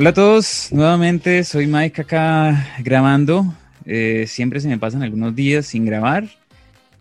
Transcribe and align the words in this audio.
Hola 0.00 0.10
a 0.10 0.14
todos, 0.14 0.72
nuevamente 0.72 1.44
soy 1.44 1.66
Mike 1.66 2.00
acá 2.00 2.68
grabando. 2.78 3.44
Eh, 3.84 4.24
siempre 4.26 4.58
se 4.58 4.68
me 4.68 4.78
pasan 4.78 5.02
algunos 5.02 5.36
días 5.36 5.66
sin 5.66 5.84
grabar. 5.84 6.26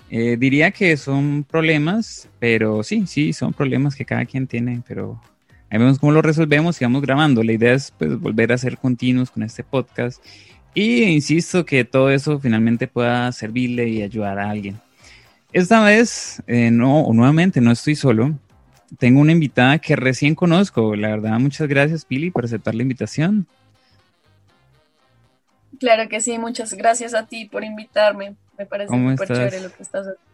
Eh, 0.10 0.36
diría 0.38 0.72
que 0.72 0.98
son 0.98 1.46
problemas, 1.50 2.28
pero 2.40 2.84
sí, 2.84 3.08
sí, 3.08 3.32
son 3.32 3.54
problemas 3.54 3.96
que 3.96 4.04
cada 4.04 4.26
quien 4.26 4.48
tiene, 4.48 4.82
pero 4.86 5.18
ahí 5.70 5.80
vemos 5.80 5.98
cómo 5.98 6.12
lo 6.12 6.22
resolvemos 6.22 6.82
y 6.82 6.84
vamos 6.84 7.02
grabando. 7.02 7.42
La 7.42 7.54
idea 7.54 7.74
es 7.74 7.94
pues 7.98 8.20
volver 8.20 8.52
a 8.52 8.58
ser 8.58 8.78
continuos 8.78 9.32
con 9.32 9.44
este 9.44 9.64
podcast 9.64 10.22
y 10.74 11.04
insisto 11.04 11.66
que 11.66 11.86
todo 11.86 12.10
eso 12.10 12.38
finalmente 12.38 12.90
pueda 12.90 13.32
servirle 13.32 13.88
y 13.88 14.02
ayudar 14.02 14.40
a 14.40 14.50
alguien. 14.50 14.78
Esta 15.54 15.82
vez, 15.86 16.44
eh, 16.48 16.70
no, 16.70 17.08
nuevamente 17.14 17.62
no 17.62 17.72
estoy 17.72 17.96
solo. 17.96 18.38
Tengo 18.98 19.22
una 19.22 19.32
invitada 19.32 19.78
que 19.80 19.96
recién 19.96 20.36
conozco. 20.36 20.96
La 20.96 21.10
verdad, 21.10 21.40
muchas 21.40 21.68
gracias, 21.68 22.06
Pili, 22.06 22.32
por 22.32 22.46
aceptar 22.46 22.76
la 22.76 22.82
invitación. 22.82 23.48
Claro 25.80 26.10
que 26.10 26.20
sí, 26.20 26.38
muchas 26.38 26.74
gracias 26.74 27.14
a 27.14 27.26
ti 27.26 27.46
por 27.46 27.64
invitarme. 27.64 28.36
Me 28.58 28.66
parece 28.66 28.94
súper 28.94 29.28
chévere 29.28 29.62
lo 29.62 29.72
que 29.72 29.84
estás 29.84 30.02
haciendo. 30.02 30.30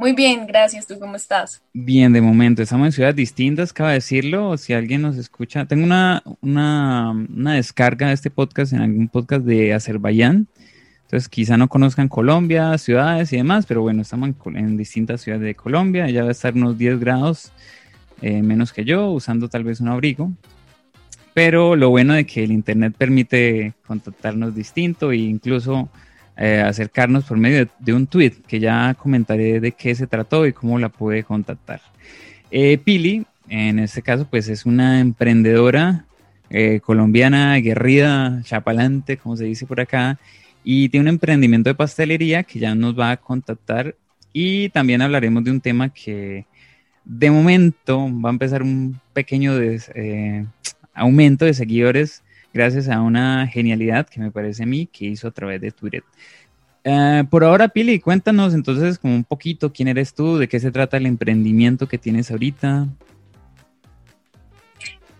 Muy 0.00 0.14
bien, 0.14 0.46
gracias. 0.46 0.86
¿Tú 0.86 0.98
cómo 0.98 1.16
estás? 1.16 1.62
Bien, 1.74 2.12
de 2.12 2.22
momento. 2.22 2.62
Estamos 2.62 2.86
en 2.86 2.92
ciudades 2.92 3.16
distintas, 3.16 3.72
cabe 3.72 3.92
decirlo. 3.92 4.56
Si 4.56 4.72
alguien 4.72 5.02
nos 5.02 5.18
escucha, 5.18 5.66
tengo 5.66 5.84
una, 5.84 6.22
una, 6.40 7.10
una 7.10 7.54
descarga 7.54 8.08
de 8.08 8.14
este 8.14 8.30
podcast 8.30 8.72
en 8.72 8.80
algún 8.80 9.08
podcast 9.08 9.44
de 9.44 9.74
Azerbaiyán. 9.74 10.48
Entonces, 11.10 11.28
quizá 11.28 11.56
no 11.56 11.66
conozcan 11.66 12.06
Colombia, 12.06 12.78
ciudades 12.78 13.32
y 13.32 13.36
demás, 13.36 13.66
pero 13.66 13.82
bueno, 13.82 14.00
estamos 14.00 14.30
en, 14.54 14.76
distintas 14.76 15.20
ciudades 15.20 15.44
de 15.44 15.56
Colombia. 15.56 16.08
Ya 16.08 16.22
va 16.22 16.28
a 16.28 16.30
estar 16.30 16.54
unos 16.54 16.78
10 16.78 17.00
grados 17.00 17.50
eh, 18.22 18.42
menos 18.42 18.72
que 18.72 18.84
yo, 18.84 19.10
usando 19.10 19.48
tal 19.48 19.64
vez 19.64 19.80
un 19.80 19.88
abrigo. 19.88 20.30
Pero 21.34 21.74
lo 21.74 21.90
bueno 21.90 22.14
de 22.14 22.26
que 22.26 22.44
el 22.44 22.52
Internet 22.52 22.94
permite 22.96 23.72
contactarnos 23.88 24.54
distinto 24.54 25.10
e 25.10 25.16
incluso 25.16 25.88
eh, 26.36 26.62
acercarnos 26.64 27.24
por 27.24 27.38
medio 27.38 27.66
de, 27.80 27.92
un 27.92 28.06
tweet 28.06 28.34
que 28.46 28.60
ya 28.60 28.94
comentaré 28.94 29.58
de 29.58 29.72
qué 29.72 29.96
se 29.96 30.06
trató 30.06 30.46
y 30.46 30.52
cómo 30.52 30.78
la 30.78 30.90
pude 30.90 31.24
contactar. 31.24 31.80
Eh, 32.52 32.78
Pili, 32.78 33.26
en 33.48 33.80
este 33.80 34.00
caso, 34.00 34.28
pues 34.30 34.48
es 34.48 34.64
una 34.64 35.00
emprendedora 35.00 36.04
colombiana, 36.82 37.56
guerrida, 37.56 38.42
chapalante, 38.44 39.16
como 39.16 39.36
se 39.36 39.44
dice 39.44 39.66
por 39.66 39.80
acá, 39.80 40.18
y 40.64 40.88
tiene 40.88 41.02
un 41.02 41.14
emprendimiento 41.14 41.70
de 41.70 41.74
pastelería 41.74 42.42
que 42.42 42.58
ya 42.58 42.74
nos 42.74 42.98
va 42.98 43.12
a 43.12 43.16
contactar 43.16 43.96
y 44.32 44.68
también 44.70 45.02
hablaremos 45.02 45.44
de 45.44 45.50
un 45.50 45.60
tema 45.60 45.88
que 45.88 46.46
de 47.04 47.30
momento 47.30 48.08
va 48.24 48.30
a 48.30 48.32
empezar 48.32 48.62
un 48.62 49.00
pequeño 49.12 49.58
eh, 49.58 50.46
aumento 50.94 51.44
de 51.44 51.54
seguidores 51.54 52.22
gracias 52.52 52.88
a 52.88 53.00
una 53.00 53.46
genialidad 53.46 54.08
que 54.08 54.20
me 54.20 54.30
parece 54.30 54.64
a 54.64 54.66
mí 54.66 54.86
que 54.86 55.06
hizo 55.06 55.28
a 55.28 55.30
través 55.30 55.60
de 55.60 55.70
Twitter. 55.70 56.02
Eh, 56.82 57.24
por 57.28 57.44
ahora, 57.44 57.68
Pili, 57.68 58.00
cuéntanos 58.00 58.54
entonces 58.54 58.98
como 58.98 59.14
un 59.14 59.24
poquito 59.24 59.72
quién 59.72 59.88
eres 59.88 60.14
tú, 60.14 60.38
de 60.38 60.48
qué 60.48 60.58
se 60.60 60.70
trata 60.70 60.96
el 60.96 61.06
emprendimiento 61.06 61.86
que 61.86 61.98
tienes 61.98 62.30
ahorita. 62.30 62.88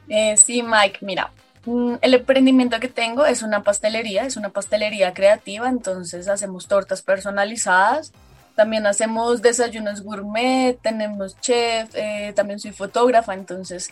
Eh, 0.09 0.37
sí, 0.37 0.63
Mike, 0.63 0.99
mira, 1.03 1.31
el 1.67 2.15
emprendimiento 2.15 2.81
que 2.81 2.89
tengo 2.89 3.27
es 3.27 3.43
una 3.43 3.63
pastelería, 3.63 4.25
es 4.25 4.37
una 4.37 4.49
pastelería 4.49 5.13
creativa, 5.13 5.69
entonces 5.69 6.29
hacemos 6.29 6.69
tortas 6.69 7.03
personalizadas, 7.03 8.13
también 8.57 8.87
hacemos 8.87 9.43
desayunos 9.43 10.03
gourmet, 10.03 10.79
tenemos 10.81 11.39
chef, 11.41 11.91
eh, 11.95 12.33
también 12.35 12.61
soy 12.61 12.73
fotógrafa, 12.73 13.35
entonces 13.35 13.91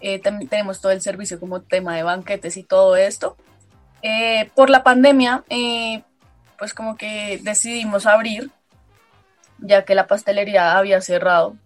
eh, 0.00 0.20
también 0.20 0.48
tenemos 0.48 0.80
todo 0.80 0.92
el 0.92 1.00
servicio 1.00 1.40
como 1.40 1.60
tema 1.60 1.96
de 1.96 2.04
banquetes 2.04 2.56
y 2.56 2.62
todo 2.62 2.96
esto. 2.96 3.36
Eh, 4.02 4.50
por 4.54 4.70
la 4.70 4.84
pandemia, 4.84 5.44
pues 6.56 6.72
como 6.72 6.96
que 6.96 7.40
decidimos 7.42 8.06
abrir, 8.06 8.50
ya 9.58 9.84
que 9.84 9.96
la 9.96 10.06
pastelería 10.06 10.78
había 10.78 11.00
cerrado, 11.00 11.56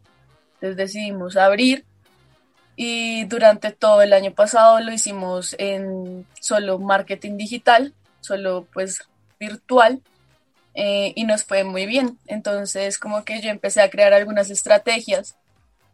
entonces 0.54 0.77
decidimos 0.77 1.37
abrir 1.37 1.84
y 2.77 3.25
durante 3.25 3.71
todo 3.71 4.03
el 4.03 4.12
año 4.12 4.33
pasado 4.33 4.81
lo 4.81 4.93
hicimos 4.93 5.55
en 5.59 6.27
solo 6.41 6.78
marketing 6.78 7.37
digital, 7.37 7.93
solo 8.21 8.66
pues 8.72 9.06
virtual 9.38 10.00
eh, 10.75 11.12
y 11.15 11.25
nos 11.25 11.44
fue 11.44 11.65
muy 11.65 11.87
bien. 11.87 12.19
Entonces 12.27 12.99
como 12.99 13.25
que 13.25 13.41
yo 13.41 13.50
empecé 13.50 13.83
a 13.83 13.91
crear 13.91 14.12
algunas 14.12 14.50
estrategias 14.50 15.37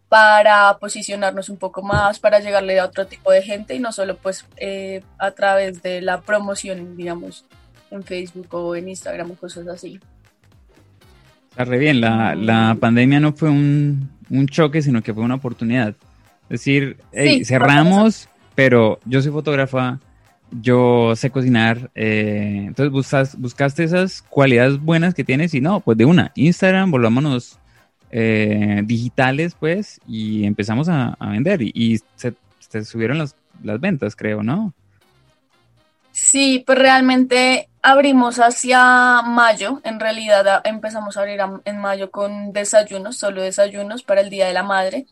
para 0.09 0.79
posicionarnos 0.79 1.49
un 1.49 1.59
poco 1.59 1.83
más, 1.83 2.19
para 2.19 2.41
llegarle 2.41 2.79
a 2.81 2.87
otro 2.87 3.07
tipo 3.07 3.31
de 3.31 3.43
gente 3.43 3.75
y 3.75 3.79
no 3.79 3.93
solo 3.93 4.17
pues 4.17 4.47
eh, 4.57 5.03
a 5.19 5.33
través 5.33 5.83
de 5.83 6.01
la 6.01 6.23
promoción, 6.23 6.97
digamos, 6.97 7.45
en 7.91 8.03
Facebook 8.03 8.49
o 8.53 8.75
en 8.75 8.89
Instagram 8.89 9.33
o 9.33 9.35
cosas 9.35 9.67
así. 9.69 10.01
Está 11.51 11.65
re 11.65 11.79
bien, 11.79 12.01
la, 12.01 12.35
la 12.35 12.77
pandemia 12.81 13.21
no 13.21 13.33
fue 13.33 13.51
un, 13.51 14.11
un 14.31 14.47
choque, 14.47 14.81
sino 14.81 15.03
que 15.03 15.13
fue 15.13 15.25
una 15.25 15.35
oportunidad. 15.35 15.95
Es 16.51 16.61
decir, 16.61 16.97
cerramos, 17.45 18.29
pero 18.55 18.99
yo 19.05 19.21
soy 19.23 19.33
fotógrafa, 19.33 20.01
yo 20.51 21.15
sé 21.15 21.31
cocinar, 21.31 21.91
eh, 21.95 22.65
entonces 22.67 22.91
buscas, 22.91 23.39
buscaste 23.39 23.85
esas 23.85 24.23
cualidades 24.23 24.81
buenas 24.81 25.15
que 25.15 25.25
tienes 25.25 25.55
y 25.55 25.61
no, 25.61 25.81
pues 25.81 25.99
de 25.99 26.05
una, 26.05 26.33
Instagram, 26.35 26.91
volvámonos 26.91 27.59
eh, 28.11 28.83
digitales, 28.85 29.55
pues, 29.59 30.01
y 30.07 30.45
empezamos 30.45 30.89
a, 30.89 31.17
vender 31.21 31.61
y, 31.63 32.01
se, 32.17 32.35
subieron 32.85 33.19
las, 33.19 33.37
las 33.63 33.81
ventas, 33.81 34.17
creo, 34.17 34.43
¿no? 34.43 34.73
Sí, 36.13 36.65
pues 36.67 36.79
realmente 36.79 37.69
abrimos 37.83 38.39
hacia 38.39 39.23
mayo, 39.23 39.81
en 39.85 40.01
realidad 40.01 40.63
empezamos 40.65 41.17
a 41.17 41.21
abrir 41.21 41.41
en 41.65 41.79
mayo 41.79 42.11
con 42.11 42.53
desayunos, 42.53 43.17
solo 43.17 43.43
desayunos 43.43 44.03
para 44.03 44.23
el 44.23 44.31
Día 44.31 44.47
de 44.47 44.55
la 44.55 44.63
Madre 44.63 45.07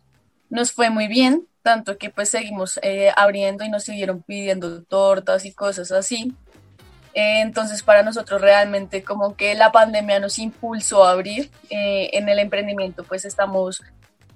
nos 0.50 0.72
fue 0.72 0.90
muy 0.90 1.08
bien, 1.08 1.46
tanto 1.62 1.98
que 1.98 2.10
pues 2.10 2.28
seguimos 2.28 2.78
eh, 2.82 3.10
abriendo 3.16 3.64
y 3.64 3.68
nos 3.68 3.84
siguieron 3.84 4.22
pidiendo 4.22 4.82
tortas 4.84 5.44
y 5.44 5.52
cosas 5.52 5.90
así. 5.92 6.32
Eh, 7.14 7.40
entonces 7.40 7.82
para 7.82 8.02
nosotros 8.02 8.40
realmente 8.40 9.02
como 9.02 9.36
que 9.36 9.54
la 9.54 9.72
pandemia 9.72 10.20
nos 10.20 10.38
impulsó 10.38 11.04
a 11.04 11.12
abrir. 11.12 11.50
Eh, 11.70 12.10
en 12.12 12.28
el 12.28 12.38
emprendimiento 12.38 13.04
pues 13.04 13.24
estamos 13.24 13.82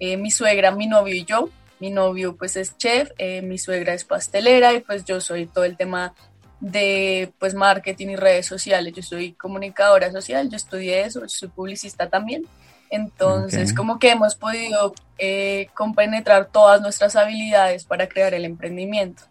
mi 0.00 0.30
suegra, 0.30 0.70
mi 0.70 0.86
novio 0.86 1.14
y 1.14 1.24
yo. 1.24 1.50
Mi 1.78 1.90
novio 1.90 2.36
pues 2.36 2.56
es 2.56 2.76
chef, 2.76 3.10
mi 3.42 3.58
suegra 3.58 3.94
es 3.94 4.04
pastelera 4.04 4.72
y 4.74 4.80
pues 4.80 5.04
yo 5.04 5.20
soy 5.20 5.46
todo 5.46 5.64
el 5.64 5.76
tema 5.76 6.14
de 6.58 7.32
pues 7.38 7.54
marketing 7.54 8.08
y 8.08 8.16
redes 8.16 8.46
sociales. 8.46 8.92
Yo 8.94 9.02
soy 9.02 9.32
comunicadora 9.32 10.10
social, 10.10 10.50
yo 10.50 10.56
estudié 10.56 11.02
eso, 11.02 11.26
soy 11.28 11.48
publicista 11.48 12.08
también. 12.08 12.44
Entonces, 12.90 13.72
como 13.72 13.98
que 13.98 14.10
hemos 14.10 14.34
podido 14.34 14.94
eh, 15.18 15.68
compenetrar 15.74 16.48
todas 16.52 16.80
nuestras 16.80 17.14
habilidades 17.14 17.84
para 17.84 18.08
crear 18.08 18.34
el 18.34 18.44
emprendimiento. 18.44 19.22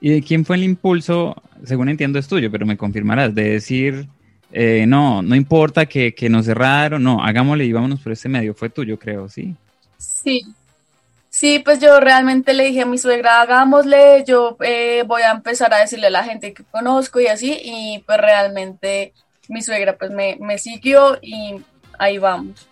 ¿Y 0.00 0.10
de 0.10 0.22
quién 0.22 0.44
fue 0.44 0.56
el 0.56 0.64
impulso, 0.64 1.40
según 1.64 1.88
entiendo 1.88 2.18
es 2.18 2.26
tuyo, 2.26 2.50
pero 2.50 2.66
me 2.66 2.76
confirmarás, 2.76 3.34
de 3.34 3.50
decir, 3.50 4.08
eh, 4.50 4.84
no, 4.88 5.22
no 5.22 5.36
importa 5.36 5.86
que, 5.86 6.14
que 6.14 6.28
nos 6.28 6.46
cerraron, 6.46 7.02
no, 7.02 7.22
hagámosle 7.22 7.64
y 7.64 7.72
vámonos 7.72 8.00
por 8.00 8.12
este 8.12 8.28
medio, 8.28 8.54
fue 8.54 8.70
tuyo, 8.70 8.98
creo, 8.98 9.28
¿sí? 9.28 9.54
Sí, 9.98 10.42
Sí, 11.30 11.60
pues 11.60 11.78
yo 11.78 12.00
realmente 12.00 12.52
le 12.52 12.64
dije 12.64 12.82
a 12.82 12.86
mi 12.86 12.98
suegra, 12.98 13.40
hagámosle, 13.40 14.24
yo 14.26 14.56
eh, 14.62 15.04
voy 15.06 15.22
a 15.22 15.30
empezar 15.30 15.72
a 15.72 15.78
decirle 15.78 16.08
a 16.08 16.10
la 16.10 16.24
gente 16.24 16.52
que 16.52 16.64
conozco 16.64 17.20
y 17.20 17.28
así, 17.28 17.56
y 17.62 18.02
pues 18.04 18.18
realmente 18.18 19.14
mi 19.48 19.62
suegra 19.62 19.96
pues 19.96 20.10
me, 20.10 20.36
me 20.40 20.58
siguió 20.58 21.18
y 21.22 21.62
ahí 21.98 22.18
vamos. 22.18 22.69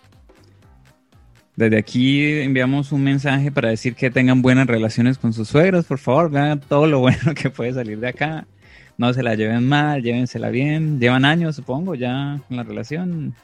Desde 1.59 1.77
aquí 1.77 2.39
enviamos 2.39 2.93
un 2.93 3.03
mensaje 3.03 3.51
para 3.51 3.67
decir 3.67 3.93
que 3.93 4.09
tengan 4.09 4.41
buenas 4.41 4.65
relaciones 4.65 5.17
con 5.17 5.33
sus 5.33 5.49
suegros, 5.49 5.83
por 5.83 5.99
favor, 5.99 6.31
vean 6.31 6.61
todo 6.61 6.87
lo 6.87 6.99
bueno 7.01 7.33
que 7.35 7.49
puede 7.49 7.73
salir 7.73 7.99
de 7.99 8.07
acá. 8.07 8.47
No 8.97 9.13
se 9.13 9.23
la 9.23 9.35
lleven 9.35 9.67
mal, 9.67 10.01
llévensela 10.01 10.51
bien. 10.51 11.01
Llevan 11.01 11.25
años, 11.25 11.57
supongo, 11.57 11.95
ya 11.95 12.39
en 12.49 12.55
la 12.55 12.63
relación. 12.63 13.35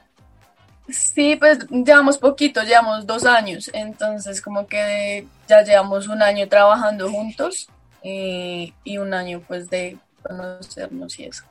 Sí, 0.87 1.35
pues 1.35 1.67
llevamos 1.69 2.17
poquito, 2.17 2.63
llevamos 2.63 3.05
dos 3.05 3.25
años, 3.25 3.69
entonces 3.73 4.41
como 4.41 4.65
que 4.65 5.27
ya 5.49 5.63
llevamos 5.63 6.07
un 6.07 6.21
año 6.21 6.47
trabajando 6.47 7.11
juntos 7.11 7.67
eh, 8.01 8.71
y 8.85 8.97
un 8.97 9.13
año 9.13 9.41
pues 9.45 9.69
de 9.69 9.97
conocernos 10.23 11.19
y 11.19 11.25
eso. 11.25 11.43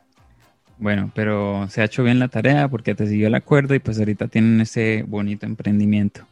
Bueno, 0.78 1.12
pero 1.14 1.68
se 1.68 1.82
ha 1.82 1.84
hecho 1.84 2.02
bien 2.02 2.18
la 2.18 2.28
tarea 2.28 2.68
porque 2.68 2.94
te 2.94 3.06
siguió 3.06 3.26
el 3.26 3.34
acuerdo 3.34 3.74
y 3.74 3.80
pues 3.80 3.98
ahorita 3.98 4.28
tienen 4.28 4.62
ese 4.62 5.04
bonito 5.06 5.44
emprendimiento. 5.44 6.26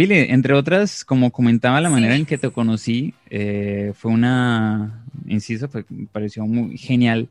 Pili, 0.00 0.14
entre 0.30 0.54
otras, 0.54 1.04
como 1.04 1.30
comentaba, 1.30 1.78
la 1.78 1.90
manera 1.90 2.16
en 2.16 2.24
que 2.24 2.38
te 2.38 2.48
conocí 2.48 3.12
eh, 3.28 3.92
fue 3.94 4.10
una, 4.10 5.04
inciso, 5.26 5.68
me 5.90 6.06
pareció 6.06 6.46
muy 6.46 6.78
genial, 6.78 7.28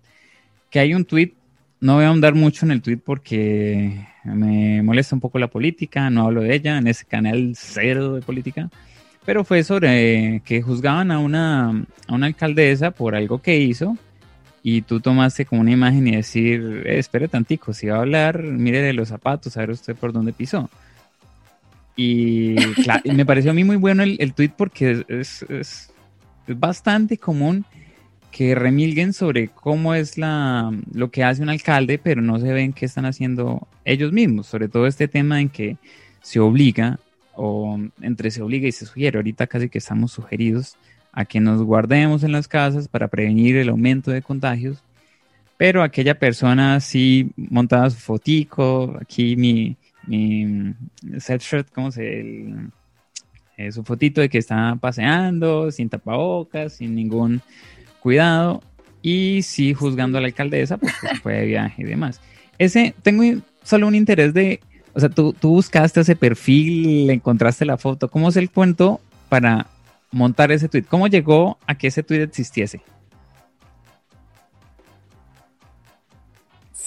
que 0.69 0.77
hay 0.77 0.94
un 0.94 1.04
tweet, 1.04 1.33
no 1.80 1.95
voy 1.95 2.04
a 2.04 2.10
ahondar 2.10 2.36
mucho 2.36 2.68
en 2.68 2.71
el 2.74 2.83
tweet 2.83 3.00
porque 3.04 4.06
me 4.24 4.83
molesta 4.83 5.16
un 5.16 5.19
poco 5.19 5.39
la 5.39 5.48
política, 5.48 6.12
no 6.12 6.27
hablo 6.27 6.42
de 6.42 6.54
ella, 6.54 6.77
en 6.77 6.86
ese 6.86 7.06
canal 7.06 7.54
cero 7.56 8.13
de 8.13 8.21
política, 8.21 8.69
pero 9.25 9.44
fue 9.44 9.63
sobre 9.63 10.44
que 10.45 10.62
juzgaban 10.62 11.10
a 11.10 11.18
una, 11.18 11.69
a 12.07 12.13
una 12.13 12.27
alcaldesa 12.27 12.92
por 12.92 13.16
algo 13.16 13.42
que 13.42 13.57
hizo 13.57 13.98
y 14.62 14.83
tú 14.83 15.00
tomaste 15.00 15.44
como 15.44 15.62
una 15.62 15.71
imagen 15.71 16.07
y 16.07 16.18
decir, 16.18 16.83
eh, 16.86 17.00
espere 17.00 17.27
tantico, 17.30 17.74
si 17.74 17.88
va 17.88 17.95
a 17.95 18.01
hablar, 18.01 18.44
mire 18.44 18.83
de 18.83 18.94
los 18.94 19.07
zapatos, 19.07 19.57
a 19.57 19.62
ver 19.62 19.71
usted 19.71 19.95
por 19.95 20.13
dónde 20.13 20.33
pisó. 20.33 20.69
Y, 22.01 22.56
me 23.13 23.25
pareció 23.25 23.51
a 23.51 23.54
mí 23.54 23.66
muy 23.66 23.75
bueno 23.75 24.04
el, 24.04 24.16
el 24.22 24.34
tweet 24.34 24.51
porque 24.56 25.04
es, 25.10 25.44
es, 25.50 25.92
bastante 26.48 27.18
común 27.18 27.66
que 28.31 28.56
remilguen 28.56 29.12
sobre 29.12 29.50
cómo 29.50 29.94
es 29.94 30.18
la, 30.18 30.72
lo 30.94 31.12
que 31.12 31.25
hace 31.25 31.44
un 31.44 31.50
alcalde, 31.50 32.00
pero 32.01 32.22
no 32.22 32.40
se 32.40 32.54
ven 32.54 32.72
qué 32.72 32.86
están 32.86 33.06
haciendo 33.06 33.68
ellos 33.84 34.13
mismos, 34.13 34.48
sobre 34.48 34.69
todo 34.69 34.88
este 34.88 35.10
tema 35.10 35.42
en 35.42 35.50
que 35.50 35.75
se 36.22 36.40
obliga, 36.40 37.00
o 37.36 37.78
entre 38.02 38.31
se 38.31 38.42
obliga 38.42 38.69
y 38.69 38.72
se 38.72 38.86
sugiere, 38.86 39.18
ahorita 39.18 39.48
casi 39.48 39.68
que 39.68 39.80
estamos 39.80 40.13
sugeridos 40.13 40.78
a 41.12 41.25
que 41.25 41.42
nos 41.42 41.62
guardemos 41.62 42.24
en 42.24 42.31
las 42.31 42.48
casas 42.48 42.88
para 42.88 43.10
prevenir 43.10 43.57
el 43.57 43.68
aumento 43.68 44.10
de 44.10 44.22
contagios, 44.22 44.81
pero 45.57 45.84
aquella 45.84 46.18
persona 46.18 46.80
sí 46.80 47.31
montaba 47.36 47.90
su 47.90 47.98
fotico, 47.98 48.98
aquí 49.02 49.36
mi, 49.36 49.75
mi 50.10 50.74
shirt, 51.38 51.70
¿cómo 51.72 51.92
se? 51.92 52.54
Eh, 53.58 53.72
su 53.72 53.84
fotito 53.84 54.22
de 54.22 54.30
que 54.30 54.38
está 54.38 54.78
paseando, 54.80 55.70
sin 55.72 55.90
tapabocas, 55.90 56.74
sin 56.74 56.96
ningún 56.96 57.42
cuidado, 58.00 58.64
y 59.02 59.42
sí 59.44 59.74
juzgando 59.74 60.18
a 60.18 60.22
la 60.22 60.28
alcaldesa, 60.28 60.78
pues, 60.78 60.94
fue 61.22 61.34
de 61.34 61.46
viaje 61.46 61.84
y 61.84 61.86
demás. 61.86 62.22
Ese, 62.58 62.96
tengo 63.04 63.24
solo 63.64 63.88
un 63.88 63.96
interés 63.96 64.34
de, 64.34 64.62
o 64.94 65.00
sea, 65.00 65.10
tú, 65.10 65.34
tú 65.34 65.50
buscaste 65.50 66.02
ese 66.02 66.16
perfil, 66.16 67.08
le 67.08 67.14
encontraste 67.14 67.66
la 67.66 67.78
foto, 67.78 68.10
¿cómo 68.10 68.30
es 68.30 68.38
el 68.38 68.50
cuento 68.50 69.00
para 69.28 69.68
montar 70.12 70.52
ese 70.52 70.70
tweet? 70.70 70.84
¿Cómo 70.84 71.08
llegó 71.08 71.58
a 71.68 71.78
que 71.78 71.88
ese 71.88 72.02
tweet 72.02 72.24
existiese? 72.24 72.82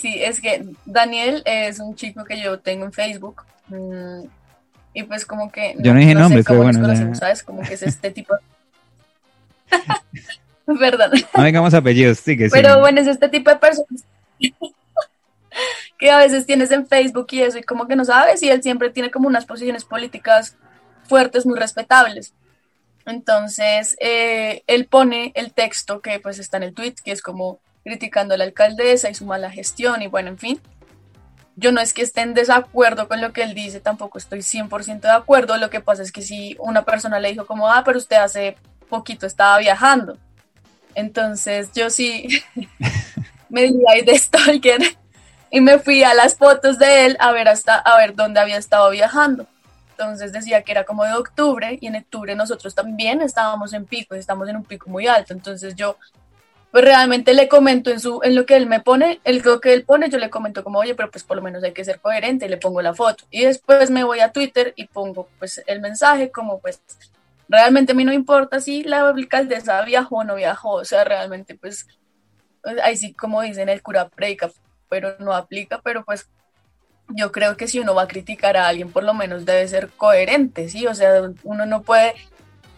Sí, 0.02 0.20
es 0.20 0.40
que 0.40 0.64
Daniel 0.84 1.44
es 1.44 1.78
un 1.78 1.94
chico 1.94 2.24
que 2.24 2.40
yo 2.40 2.58
tengo 2.58 2.84
en 2.84 2.92
Facebook. 2.92 3.44
Mm, 3.68 4.24
y 4.94 5.04
pues 5.04 5.24
como 5.24 5.52
que... 5.52 5.76
Yo 5.78 5.94
no, 5.94 6.00
dije 6.00 6.12
nombre, 6.12 6.42
pero 6.42 6.64
bueno. 6.64 7.14
¿Sabes? 7.14 7.44
Como 7.44 7.62
que 7.62 7.74
es 7.74 7.84
este 7.84 8.10
tipo... 8.10 8.34
Perdón. 10.80 11.12
No 11.36 11.44
digamos 11.44 11.72
apellidos, 11.72 12.18
sí 12.18 12.36
que 12.36 12.46
sí. 12.46 12.50
Pero 12.52 12.80
bueno, 12.80 13.00
es 13.00 13.06
este 13.06 13.28
tipo 13.28 13.48
de 13.50 13.56
personas 13.56 14.04
que 15.98 16.10
a 16.10 16.18
veces 16.18 16.46
tienes 16.46 16.72
en 16.72 16.88
Facebook 16.88 17.28
y 17.30 17.42
eso, 17.42 17.58
y 17.58 17.62
como 17.62 17.86
que 17.86 17.94
no 17.94 18.04
sabes, 18.04 18.42
y 18.42 18.50
él 18.50 18.60
siempre 18.60 18.90
tiene 18.90 19.12
como 19.12 19.28
unas 19.28 19.44
posiciones 19.44 19.84
políticas 19.84 20.56
fuertes, 21.04 21.46
muy 21.46 21.56
respetables. 21.56 22.34
Entonces, 23.06 23.96
eh, 24.00 24.64
él 24.66 24.86
pone 24.86 25.30
el 25.36 25.52
texto 25.52 26.00
que 26.00 26.18
pues 26.18 26.40
está 26.40 26.56
en 26.56 26.64
el 26.64 26.74
tweet, 26.74 26.96
que 27.04 27.12
es 27.12 27.22
como 27.22 27.60
criticando 27.84 28.34
a 28.34 28.36
la 28.36 28.44
alcaldesa 28.44 29.10
y 29.10 29.14
su 29.14 29.24
mala 29.24 29.50
gestión 29.50 30.02
y 30.02 30.06
bueno, 30.06 30.28
en 30.28 30.38
fin. 30.38 30.60
Yo 31.54 31.70
no 31.70 31.80
es 31.82 31.92
que 31.92 32.02
esté 32.02 32.22
en 32.22 32.32
desacuerdo 32.32 33.08
con 33.08 33.20
lo 33.20 33.32
que 33.32 33.42
él 33.42 33.54
dice, 33.54 33.80
tampoco 33.80 34.16
estoy 34.16 34.38
100% 34.38 35.00
de 35.00 35.10
acuerdo. 35.10 35.56
Lo 35.58 35.68
que 35.68 35.80
pasa 35.80 36.02
es 36.02 36.10
que 36.10 36.22
si 36.22 36.56
una 36.58 36.82
persona 36.84 37.20
le 37.20 37.30
dijo 37.30 37.46
como, 37.46 37.68
ah, 37.68 37.82
pero 37.84 37.98
usted 37.98 38.16
hace 38.16 38.56
poquito 38.88 39.26
estaba 39.26 39.58
viajando. 39.58 40.16
Entonces 40.94 41.70
yo 41.74 41.90
sí 41.90 42.28
me 43.48 43.64
di 43.64 43.82
ahí 43.88 44.02
de 44.02 44.18
stalker 44.18 44.80
y 45.50 45.60
me 45.60 45.78
fui 45.78 46.02
a 46.02 46.14
las 46.14 46.36
fotos 46.36 46.78
de 46.78 47.06
él 47.06 47.16
a 47.20 47.32
ver 47.32 47.48
hasta 47.48 47.76
a 47.76 47.96
ver 47.98 48.14
dónde 48.14 48.40
había 48.40 48.56
estado 48.56 48.90
viajando. 48.90 49.46
Entonces 49.90 50.32
decía 50.32 50.62
que 50.62 50.72
era 50.72 50.84
como 50.84 51.04
de 51.04 51.12
octubre 51.12 51.78
y 51.80 51.86
en 51.86 51.96
octubre 51.96 52.34
nosotros 52.34 52.74
también 52.74 53.20
estábamos 53.20 53.72
en 53.74 53.84
pico, 53.84 54.14
estamos 54.14 54.48
en 54.48 54.56
un 54.56 54.64
pico 54.64 54.88
muy 54.88 55.06
alto. 55.06 55.34
Entonces 55.34 55.74
yo 55.76 55.96
pues 56.72 56.84
realmente 56.84 57.34
le 57.34 57.48
comento 57.48 57.90
en 57.90 58.00
su 58.00 58.20
en 58.24 58.34
lo 58.34 58.46
que 58.46 58.56
él 58.56 58.66
me 58.66 58.80
pone, 58.80 59.20
el 59.24 59.42
lo 59.44 59.60
que 59.60 59.74
él 59.74 59.84
pone, 59.84 60.08
yo 60.08 60.18
le 60.18 60.30
comento 60.30 60.64
como, 60.64 60.78
"Oye, 60.80 60.94
pero 60.94 61.10
pues 61.10 61.22
por 61.22 61.36
lo 61.36 61.42
menos 61.42 61.62
hay 61.62 61.72
que 61.72 61.84
ser 61.84 62.00
coherente" 62.00 62.48
le 62.48 62.56
pongo 62.56 62.80
la 62.82 62.94
foto. 62.94 63.24
Y 63.30 63.44
después 63.44 63.90
me 63.90 64.04
voy 64.04 64.20
a 64.20 64.32
Twitter 64.32 64.72
y 64.74 64.86
pongo 64.86 65.28
pues 65.38 65.62
el 65.66 65.80
mensaje 65.80 66.30
como 66.30 66.60
pues 66.60 66.80
realmente 67.48 67.92
a 67.92 67.94
mí 67.94 68.04
no 68.04 68.12
importa 68.12 68.58
si 68.60 68.82
la 68.84 69.08
alcaldesa 69.08 69.82
viajó 69.82 70.16
o 70.16 70.24
no 70.24 70.34
viajó, 70.34 70.72
o 70.72 70.84
sea, 70.84 71.04
realmente 71.04 71.54
pues 71.54 71.86
ahí 72.82 72.96
sí 72.96 73.12
como 73.12 73.42
dicen 73.42 73.68
el 73.68 73.82
cura 73.82 74.08
predica, 74.08 74.50
pero 74.88 75.14
no 75.18 75.34
aplica, 75.34 75.80
pero 75.82 76.04
pues 76.04 76.26
yo 77.08 77.32
creo 77.32 77.56
que 77.56 77.68
si 77.68 77.80
uno 77.80 77.94
va 77.94 78.02
a 78.02 78.08
criticar 78.08 78.56
a 78.56 78.68
alguien, 78.68 78.90
por 78.90 79.04
lo 79.04 79.14
menos 79.14 79.44
debe 79.44 79.68
ser 79.68 79.90
coherente, 79.90 80.68
¿sí? 80.68 80.86
O 80.86 80.94
sea, 80.94 81.30
uno 81.44 81.66
no 81.66 81.82
puede 81.82 82.14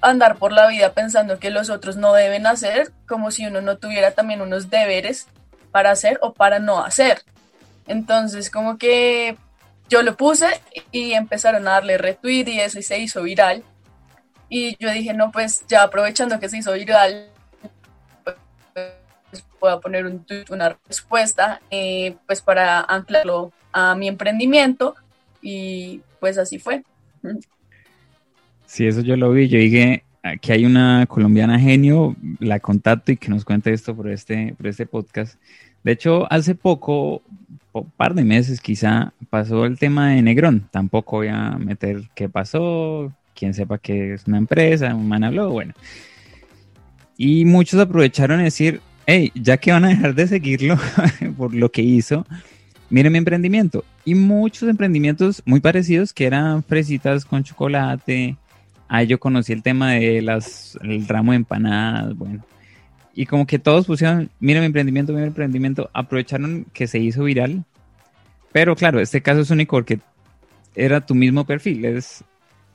andar 0.04 0.36
por 0.36 0.52
la 0.52 0.68
vida 0.68 0.92
pensando 0.92 1.38
que 1.38 1.50
los 1.50 1.70
otros 1.70 1.96
no 1.96 2.12
deben 2.12 2.46
hacer, 2.46 2.92
como 3.08 3.30
si 3.30 3.46
uno 3.46 3.60
no 3.60 3.78
tuviera 3.78 4.12
también 4.12 4.40
unos 4.40 4.70
deberes 4.70 5.26
para 5.70 5.90
hacer 5.90 6.18
o 6.22 6.32
para 6.34 6.58
no 6.58 6.82
hacer. 6.84 7.22
Entonces, 7.86 8.50
como 8.50 8.78
que 8.78 9.36
yo 9.88 10.02
lo 10.02 10.16
puse 10.16 10.46
y 10.90 11.12
empezaron 11.12 11.66
a 11.68 11.72
darle 11.72 11.98
retweet 11.98 12.48
y 12.48 12.60
eso 12.60 12.78
y 12.78 12.82
se 12.82 12.98
hizo 12.98 13.22
viral. 13.22 13.64
Y 14.48 14.76
yo 14.78 14.90
dije, 14.90 15.14
no, 15.14 15.32
pues 15.32 15.64
ya 15.66 15.82
aprovechando 15.82 16.38
que 16.38 16.48
se 16.48 16.58
hizo 16.58 16.72
viral, 16.72 17.30
pues 18.22 19.44
voy 19.60 19.72
a 19.72 19.80
poner 19.80 20.06
un 20.06 20.24
tweet, 20.24 20.44
una 20.50 20.76
respuesta, 20.86 21.60
eh, 21.70 22.16
pues 22.26 22.40
para 22.40 22.80
anclarlo 22.80 23.52
a 23.72 23.94
mi 23.94 24.08
emprendimiento 24.08 24.94
y 25.42 26.00
pues 26.20 26.38
así 26.38 26.58
fue. 26.58 26.84
Sí, 28.74 28.88
eso 28.88 29.02
yo 29.02 29.16
lo 29.16 29.30
vi, 29.30 29.46
yo 29.46 29.56
dije 29.56 30.02
que 30.40 30.52
hay 30.52 30.66
una 30.66 31.06
colombiana 31.06 31.60
genio, 31.60 32.16
la 32.40 32.58
contacto 32.58 33.12
y 33.12 33.16
que 33.16 33.28
nos 33.28 33.44
cuente 33.44 33.72
esto 33.72 33.94
por 33.94 34.10
este, 34.10 34.52
por 34.56 34.66
este 34.66 34.84
podcast. 34.84 35.36
De 35.84 35.92
hecho, 35.92 36.26
hace 36.28 36.56
poco, 36.56 37.22
un 37.72 37.90
par 37.96 38.14
de 38.14 38.24
meses 38.24 38.60
quizá, 38.60 39.12
pasó 39.30 39.64
el 39.64 39.78
tema 39.78 40.08
de 40.08 40.22
Negrón. 40.22 40.68
Tampoco 40.72 41.18
voy 41.18 41.28
a 41.28 41.50
meter 41.52 42.02
qué 42.16 42.28
pasó, 42.28 43.12
quien 43.32 43.54
sepa 43.54 43.78
que 43.78 44.14
es 44.14 44.26
una 44.26 44.38
empresa, 44.38 44.92
un 44.92 45.06
man 45.06 45.22
habló, 45.22 45.50
bueno. 45.50 45.72
Y 47.16 47.44
muchos 47.44 47.78
aprovecharon 47.78 48.40
a 48.40 48.42
decir, 48.42 48.80
hey, 49.06 49.30
ya 49.36 49.56
que 49.56 49.70
van 49.70 49.84
a 49.84 49.90
dejar 49.90 50.16
de 50.16 50.26
seguirlo 50.26 50.76
por 51.36 51.54
lo 51.54 51.70
que 51.70 51.82
hizo, 51.82 52.26
miren 52.90 53.12
mi 53.12 53.18
emprendimiento. 53.18 53.84
Y 54.04 54.16
muchos 54.16 54.68
emprendimientos 54.68 55.44
muy 55.46 55.60
parecidos 55.60 56.12
que 56.12 56.26
eran 56.26 56.64
fresitas 56.64 57.24
con 57.24 57.44
chocolate. 57.44 58.36
Ahí 58.88 59.06
yo 59.06 59.18
conocí 59.18 59.52
el 59.52 59.62
tema 59.62 59.92
de 59.92 60.22
las, 60.22 60.78
el 60.82 61.06
ramo 61.06 61.32
de 61.32 61.36
empanadas, 61.36 62.16
bueno. 62.16 62.44
Y 63.14 63.26
como 63.26 63.46
que 63.46 63.58
todos 63.58 63.86
pusieron, 63.86 64.30
miren 64.40 64.62
mi 64.62 64.66
emprendimiento, 64.66 65.12
miren 65.12 65.26
mi 65.26 65.28
emprendimiento, 65.28 65.90
aprovecharon 65.92 66.66
que 66.72 66.86
se 66.86 66.98
hizo 66.98 67.24
viral. 67.24 67.64
Pero 68.52 68.76
claro, 68.76 69.00
este 69.00 69.22
caso 69.22 69.40
es 69.40 69.50
único 69.50 69.76
porque 69.76 70.00
era 70.74 71.04
tu 71.04 71.14
mismo 71.14 71.44
perfil, 71.44 71.84
es 71.84 72.24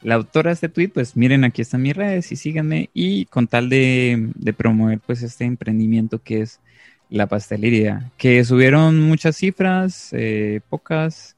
la 0.02 0.16
autora 0.16 0.50
de 0.50 0.54
este 0.54 0.70
tweet, 0.70 0.90
pues 0.90 1.18
miren, 1.18 1.44
aquí 1.44 1.62
están 1.62 1.82
mis 1.82 1.96
redes 1.96 2.32
y 2.32 2.36
síganme. 2.36 2.90
Y 2.94 3.26
con 3.26 3.48
tal 3.48 3.70
de, 3.70 4.30
de 4.36 4.54
promover 4.54 5.00
pues 5.00 5.24
este 5.24 5.46
emprendimiento 5.46 6.22
que 6.24 6.42
es 6.42 6.60
la 7.10 7.28
pastelería, 7.28 8.12
que 8.18 8.44
subieron 8.46 9.00
muchas 9.02 9.36
cifras, 9.36 10.10
eh, 10.14 10.62
pocas. 10.70 11.36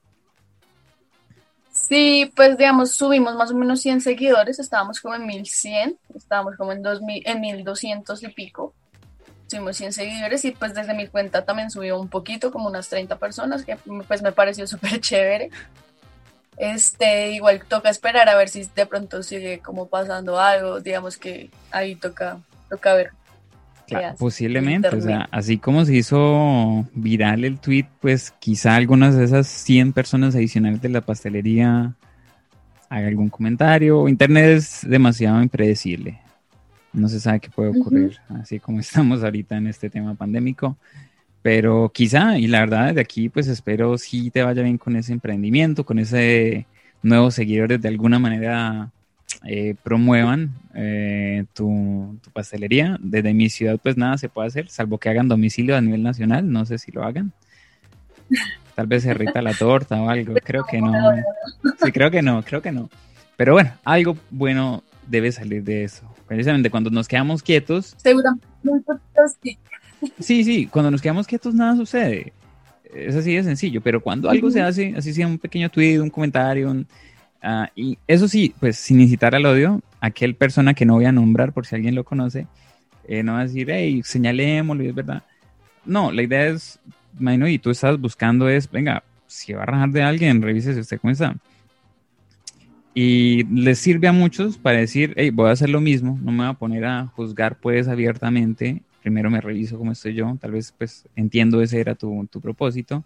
Sí, 1.87 2.31
pues 2.35 2.57
digamos, 2.57 2.91
subimos 2.91 3.35
más 3.35 3.51
o 3.51 3.55
menos 3.55 3.81
100 3.81 4.01
seguidores, 4.01 4.59
estábamos 4.59 5.01
como 5.01 5.15
en 5.15 5.25
1100, 5.25 5.97
estábamos 6.15 6.55
como 6.55 6.71
en, 6.71 6.83
2000, 6.83 7.23
en 7.25 7.41
1200 7.41 8.23
y 8.23 8.27
pico. 8.29 8.73
Subimos 9.47 9.75
100 9.77 9.93
seguidores 9.93 10.45
y 10.45 10.51
pues 10.51 10.73
desde 10.73 10.93
mi 10.93 11.07
cuenta 11.07 11.43
también 11.43 11.71
subió 11.71 11.99
un 11.99 12.07
poquito, 12.07 12.51
como 12.51 12.67
unas 12.67 12.87
30 12.87 13.17
personas, 13.17 13.65
que 13.65 13.77
pues 14.07 14.21
me 14.21 14.31
pareció 14.31 14.67
súper 14.67 15.01
chévere. 15.01 15.49
Este, 16.57 17.31
igual 17.31 17.65
toca 17.67 17.89
esperar 17.89 18.29
a 18.29 18.35
ver 18.35 18.49
si 18.49 18.63
de 18.63 18.85
pronto 18.85 19.23
sigue 19.23 19.59
como 19.59 19.87
pasando 19.87 20.39
algo, 20.39 20.79
digamos 20.79 21.17
que 21.17 21.49
ahí 21.71 21.95
toca, 21.95 22.39
toca 22.69 22.93
ver 22.93 23.11
posiblemente, 24.17 24.89
o 24.89 25.01
sea, 25.01 25.27
así 25.31 25.57
como 25.57 25.85
se 25.85 25.95
hizo 25.95 26.87
viral 26.93 27.45
el 27.45 27.59
tweet, 27.59 27.85
pues 27.99 28.31
quizá 28.39 28.75
algunas 28.75 29.15
de 29.15 29.23
esas 29.23 29.47
100 29.47 29.93
personas 29.93 30.35
adicionales 30.35 30.81
de 30.81 30.89
la 30.89 31.01
pastelería 31.01 31.95
haga 32.89 33.07
algún 33.07 33.29
comentario. 33.29 34.07
Internet 34.07 34.57
es 34.57 34.87
demasiado 34.87 35.41
impredecible. 35.41 36.19
No 36.93 37.07
se 37.07 37.19
sabe 37.19 37.39
qué 37.39 37.49
puede 37.49 37.69
ocurrir, 37.69 38.17
así 38.29 38.59
como 38.59 38.79
estamos 38.81 39.23
ahorita 39.23 39.57
en 39.57 39.67
este 39.67 39.89
tema 39.89 40.15
pandémico. 40.15 40.77
Pero 41.41 41.89
quizá, 41.93 42.37
y 42.37 42.47
la 42.47 42.59
verdad, 42.59 42.93
de 42.93 43.01
aquí 43.01 43.29
pues 43.29 43.47
espero 43.47 43.97
si 43.97 44.29
te 44.29 44.43
vaya 44.43 44.61
bien 44.61 44.77
con 44.77 44.95
ese 44.95 45.13
emprendimiento, 45.13 45.85
con 45.85 45.99
ese 45.99 46.67
nuevos 47.01 47.33
seguidores 47.33 47.81
de 47.81 47.89
alguna 47.89 48.19
manera 48.19 48.91
eh, 49.45 49.75
promuevan 49.83 50.51
eh, 50.75 51.45
tu, 51.53 52.17
pastelería. 52.33 52.97
Desde 53.01 53.33
mi 53.33 53.49
ciudad, 53.49 53.79
pues 53.81 53.97
nada 53.97 54.17
se 54.17 54.29
puede 54.29 54.47
hacer, 54.47 54.69
salvo 54.69 54.97
que 54.97 55.09
hagan 55.09 55.27
domicilio 55.27 55.75
a 55.75 55.81
nivel 55.81 56.03
nacional. 56.03 56.51
No 56.51 56.65
sé 56.65 56.77
si 56.77 56.91
lo 56.91 57.03
hagan. 57.03 57.31
Tal 58.75 58.87
vez 58.87 59.03
se 59.03 59.13
rita 59.13 59.41
la 59.41 59.53
torta 59.53 60.01
o 60.01 60.09
algo. 60.09 60.33
Creo 60.43 60.63
que 60.69 60.79
no. 60.79 60.93
Sí, 61.83 61.91
creo 61.91 62.11
que 62.11 62.21
no, 62.21 62.43
creo 62.43 62.61
que 62.61 62.71
no. 62.71 62.89
Pero 63.35 63.53
bueno, 63.53 63.71
algo 63.83 64.15
bueno 64.29 64.83
debe 65.07 65.31
salir 65.31 65.63
de 65.63 65.83
eso. 65.83 66.03
Precisamente 66.27 66.69
cuando 66.69 66.89
nos 66.89 67.07
quedamos 67.07 67.43
quietos. 67.43 67.95
Seguramente 67.97 68.45
sí. 69.41 69.57
Sí, 70.19 70.67
cuando 70.67 70.91
nos 70.91 71.01
quedamos 71.01 71.27
quietos 71.27 71.53
nada 71.53 71.75
sucede. 71.75 72.33
Es 72.93 73.15
así 73.15 73.33
de 73.35 73.43
sencillo, 73.43 73.81
pero 73.81 74.01
cuando 74.01 74.29
algo 74.29 74.51
se 74.51 74.61
hace, 74.61 74.93
así 74.97 75.13
sea 75.13 75.27
un 75.27 75.37
pequeño 75.37 75.69
tweet, 75.69 75.99
un 75.99 76.09
comentario, 76.09 76.73
ah, 77.41 77.69
y 77.75 77.97
eso 78.07 78.27
sí, 78.27 78.53
pues 78.59 78.77
sin 78.77 78.99
incitar 79.01 79.35
al 79.35 79.45
odio, 79.45 79.81
aquel 79.99 80.35
persona 80.35 80.73
que 80.73 80.85
no 80.85 80.95
voy 80.95 81.05
a 81.05 81.11
nombrar 81.11 81.53
por 81.53 81.65
si 81.65 81.75
alguien 81.75 81.95
lo 81.95 82.03
conoce, 82.03 82.47
eh, 83.07 83.23
no 83.23 83.33
va 83.33 83.41
a 83.41 83.43
decir, 83.43 83.69
hey, 83.69 84.01
señalémoslo, 84.03 84.83
es 84.83 84.95
verdad. 84.95 85.23
No, 85.85 86.11
la 86.11 86.21
idea 86.21 86.47
es, 86.47 86.79
imagino, 87.19 87.47
y 87.47 87.59
tú 87.59 87.71
estás 87.71 87.99
buscando 87.99 88.49
es, 88.49 88.69
venga, 88.69 89.03
si 89.27 89.53
va 89.53 89.63
a 89.63 89.65
rajar 89.65 89.89
de 89.89 90.03
alguien, 90.03 90.41
revise 90.41 90.73
si 90.73 90.79
usted 90.79 90.99
cómo. 90.99 91.39
Y 92.93 93.45
les 93.45 93.79
sirve 93.79 94.07
a 94.07 94.11
muchos 94.11 94.57
para 94.57 94.79
decir, 94.79 95.13
hey, 95.15 95.29
voy 95.29 95.49
a 95.49 95.53
hacer 95.53 95.69
lo 95.69 95.79
mismo, 95.79 96.19
no 96.21 96.31
me 96.31 96.39
voy 96.39 96.47
a 96.47 96.53
poner 96.53 96.85
a 96.85 97.07
juzgar 97.07 97.57
pues 97.59 97.87
abiertamente, 97.87 98.81
primero 99.01 99.29
me 99.29 99.39
reviso 99.39 99.77
cómo 99.77 99.93
estoy 99.93 100.13
yo, 100.13 100.37
tal 100.39 100.51
vez 100.51 100.73
pues 100.77 101.05
entiendo 101.15 101.61
ese 101.61 101.79
era 101.79 101.95
tu, 101.95 102.27
tu 102.29 102.41
propósito, 102.41 103.05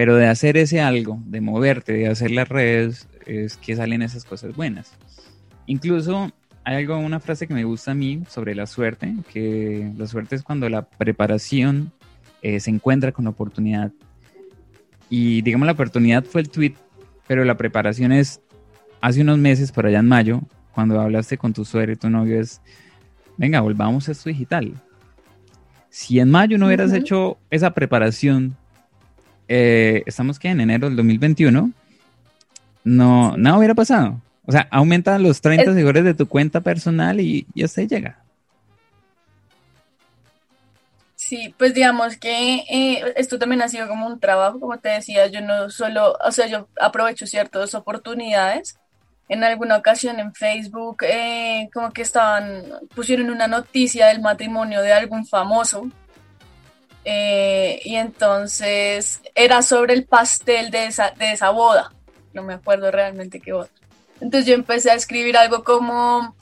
pero 0.00 0.16
de 0.16 0.28
hacer 0.28 0.56
ese 0.56 0.80
algo, 0.80 1.20
de 1.26 1.42
moverte, 1.42 1.92
de 1.92 2.08
hacer 2.08 2.30
las 2.30 2.48
redes, 2.48 3.06
es 3.26 3.58
que 3.58 3.76
salen 3.76 4.00
esas 4.00 4.24
cosas 4.24 4.56
buenas. 4.56 4.94
Incluso 5.66 6.32
hay 6.64 6.76
algo, 6.76 6.96
una 6.96 7.20
frase 7.20 7.46
que 7.46 7.52
me 7.52 7.64
gusta 7.64 7.90
a 7.90 7.94
mí 7.94 8.22
sobre 8.26 8.54
la 8.54 8.66
suerte, 8.66 9.14
que 9.30 9.92
la 9.98 10.06
suerte 10.06 10.36
es 10.36 10.42
cuando 10.42 10.70
la 10.70 10.88
preparación 10.88 11.92
eh, 12.40 12.60
se 12.60 12.70
encuentra 12.70 13.12
con 13.12 13.26
la 13.26 13.32
oportunidad. 13.32 13.92
Y 15.10 15.42
digamos, 15.42 15.66
la 15.66 15.72
oportunidad 15.72 16.24
fue 16.24 16.40
el 16.40 16.48
tweet, 16.48 16.76
pero 17.26 17.44
la 17.44 17.58
preparación 17.58 18.10
es 18.10 18.40
hace 19.02 19.20
unos 19.20 19.36
meses, 19.36 19.70
por 19.70 19.84
allá 19.84 19.98
en 19.98 20.08
mayo, 20.08 20.40
cuando 20.72 20.98
hablaste 20.98 21.36
con 21.36 21.52
tu 21.52 21.66
suegro 21.66 21.92
y 21.92 21.96
tu 21.96 22.08
novio, 22.08 22.40
es, 22.40 22.62
venga, 23.36 23.60
volvamos 23.60 24.08
a 24.08 24.12
esto 24.12 24.30
digital. 24.30 24.72
Si 25.90 26.20
en 26.20 26.30
mayo 26.30 26.56
no 26.56 26.68
hubieras 26.68 26.94
hecho 26.94 27.36
esa 27.50 27.72
preparación, 27.74 28.56
eh, 29.52 30.04
estamos 30.06 30.38
que 30.38 30.48
en 30.48 30.60
enero 30.60 30.86
del 30.86 30.96
2021, 30.96 31.72
no, 32.84 33.36
nada 33.36 33.58
hubiera 33.58 33.74
pasado. 33.74 34.20
O 34.46 34.52
sea, 34.52 34.68
aumenta 34.70 35.18
los 35.18 35.40
30 35.40 35.74
seguidores 35.74 36.04
de 36.04 36.14
tu 36.14 36.28
cuenta 36.28 36.60
personal 36.60 37.20
y 37.20 37.48
ya 37.52 37.66
se 37.66 37.88
llega. 37.88 38.22
Sí, 41.16 41.52
pues 41.58 41.74
digamos 41.74 42.16
que 42.16 42.64
eh, 42.70 43.12
esto 43.16 43.40
también 43.40 43.60
ha 43.62 43.68
sido 43.68 43.88
como 43.88 44.06
un 44.06 44.20
trabajo, 44.20 44.60
como 44.60 44.78
te 44.78 44.90
decía, 44.90 45.26
yo 45.26 45.40
no 45.40 45.68
solo, 45.68 46.16
o 46.24 46.30
sea, 46.30 46.46
yo 46.46 46.68
aprovecho 46.80 47.26
ciertas 47.26 47.74
oportunidades. 47.74 48.78
En 49.28 49.42
alguna 49.42 49.76
ocasión 49.76 50.20
en 50.20 50.32
Facebook, 50.32 50.98
eh, 51.02 51.68
como 51.74 51.90
que 51.90 52.02
estaban, 52.02 52.64
pusieron 52.94 53.30
una 53.30 53.48
noticia 53.48 54.06
del 54.06 54.20
matrimonio 54.20 54.80
de 54.80 54.92
algún 54.92 55.26
famoso. 55.26 55.90
Eh, 57.12 57.80
y 57.82 57.96
entonces 57.96 59.20
era 59.34 59.62
sobre 59.62 59.94
el 59.94 60.04
pastel 60.04 60.70
de 60.70 60.86
esa, 60.86 61.10
de 61.10 61.32
esa 61.32 61.50
boda. 61.50 61.92
No 62.32 62.44
me 62.44 62.54
acuerdo 62.54 62.92
realmente 62.92 63.40
qué 63.40 63.52
boda. 63.52 63.68
Entonces 64.20 64.46
yo 64.46 64.54
empecé 64.54 64.92
a 64.92 64.94
escribir 64.94 65.36
algo 65.36 65.64
como, 65.64 66.36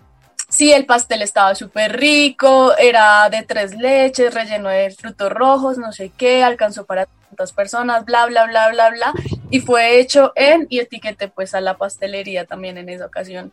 sí, 0.50 0.70
el 0.70 0.84
pastel 0.84 1.22
estaba 1.22 1.54
súper 1.54 1.98
rico, 1.98 2.76
era 2.76 3.30
de 3.30 3.44
tres 3.44 3.78
leches, 3.78 4.34
relleno 4.34 4.68
de 4.68 4.90
frutos 4.90 5.32
rojos, 5.32 5.78
no 5.78 5.90
sé 5.90 6.12
qué, 6.14 6.42
alcanzó 6.42 6.84
para 6.84 7.06
tantas 7.06 7.52
personas, 7.52 8.04
bla, 8.04 8.26
bla, 8.26 8.46
bla, 8.46 8.68
bla, 8.68 8.90
bla. 8.90 9.14
Y 9.48 9.60
fue 9.60 9.98
hecho 9.98 10.32
en, 10.36 10.66
y 10.68 10.80
etiqueté 10.80 11.28
pues 11.28 11.54
a 11.54 11.62
la 11.62 11.78
pastelería 11.78 12.44
también 12.44 12.76
en 12.76 12.90
esa 12.90 13.06
ocasión. 13.06 13.52